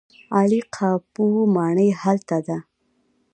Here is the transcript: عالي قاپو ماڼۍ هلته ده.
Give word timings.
عالي 0.35 0.59
قاپو 0.75 1.25
ماڼۍ 1.55 1.89
هلته 2.01 2.37
ده. 2.47 2.57